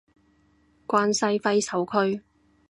[0.87, 2.23] 關西揮手區